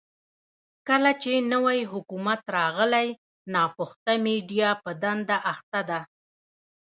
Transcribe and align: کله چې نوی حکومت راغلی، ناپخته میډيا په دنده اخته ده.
کله 0.87 1.11
چې 1.21 1.33
نوی 1.53 1.79
حکومت 1.93 2.41
راغلی، 2.57 3.07
ناپخته 3.53 4.13
میډيا 4.25 4.69
په 4.83 4.91
دنده 5.03 5.37
اخته 5.51 5.81
ده. 5.89 5.99